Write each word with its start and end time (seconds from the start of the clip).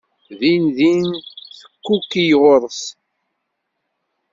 Din 0.39 0.63
din 0.75 1.01
tekkuki 1.57 2.25
ɣur-s. 2.41 2.81